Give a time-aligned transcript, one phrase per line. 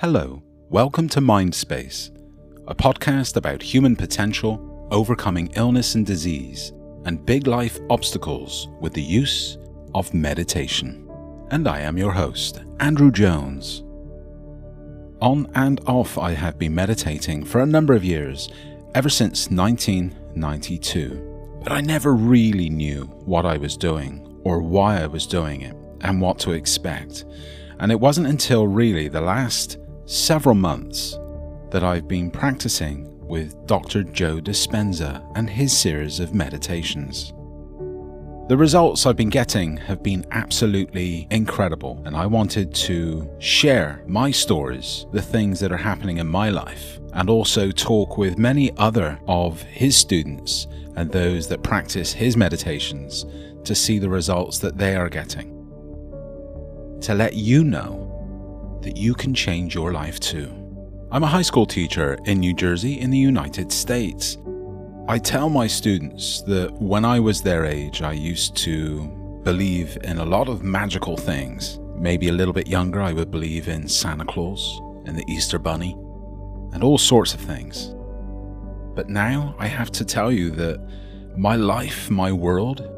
[0.00, 2.10] Hello, welcome to Mindspace,
[2.68, 6.74] a podcast about human potential, overcoming illness and disease,
[7.06, 9.56] and big life obstacles with the use
[9.94, 11.08] of meditation.
[11.50, 13.84] And I am your host, Andrew Jones.
[15.22, 18.50] On and off, I have been meditating for a number of years,
[18.94, 21.60] ever since 1992.
[21.62, 25.74] But I never really knew what I was doing or why I was doing it
[26.02, 27.24] and what to expect.
[27.80, 31.18] And it wasn't until really the last several months
[31.70, 34.04] that I've been practicing with Dr.
[34.04, 37.32] Joe Dispenza and his series of meditations.
[38.48, 44.30] The results I've been getting have been absolutely incredible, and I wanted to share my
[44.30, 49.18] stories, the things that are happening in my life, and also talk with many other
[49.26, 53.26] of his students and those that practice his meditations
[53.64, 55.52] to see the results that they are getting.
[57.00, 58.15] To let you know
[58.86, 60.48] that you can change your life too.
[61.10, 64.38] I'm a high school teacher in New Jersey in the United States.
[65.08, 69.08] I tell my students that when I was their age, I used to
[69.42, 71.80] believe in a lot of magical things.
[71.96, 75.96] Maybe a little bit younger, I would believe in Santa Claus and the Easter Bunny
[76.72, 77.92] and all sorts of things.
[78.94, 80.78] But now I have to tell you that
[81.36, 82.88] my life, my world,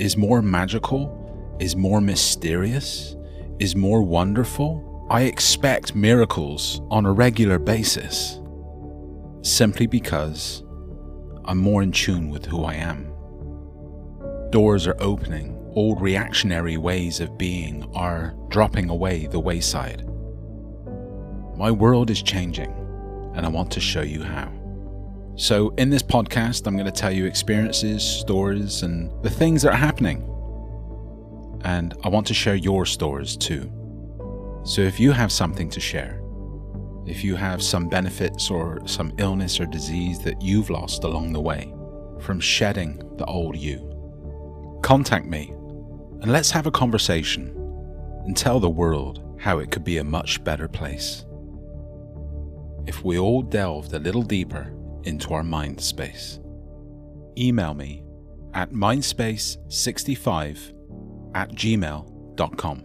[0.00, 3.14] is more magical, is more mysterious,
[3.60, 8.38] is more wonderful I expect miracles on a regular basis
[9.42, 10.62] simply because
[11.44, 13.12] I'm more in tune with who I am.
[14.50, 20.06] Doors are opening, old reactionary ways of being are dropping away the wayside.
[21.56, 22.70] My world is changing,
[23.34, 24.52] and I want to show you how.
[25.34, 29.72] So, in this podcast, I'm going to tell you experiences, stories, and the things that
[29.72, 30.22] are happening.
[31.62, 33.72] And I want to share your stories too.
[34.70, 36.22] So if you have something to share,
[37.04, 41.40] if you have some benefits or some illness or disease that you've lost along the
[41.40, 41.74] way
[42.20, 43.90] from shedding the old you,
[44.80, 45.48] contact me
[46.20, 47.48] and let's have a conversation
[48.24, 51.24] and tell the world how it could be a much better place.
[52.86, 56.38] If we all delved a little deeper into our mind space,
[57.36, 58.04] email me
[58.54, 60.72] at mindspace65
[61.34, 62.84] at gmail.com.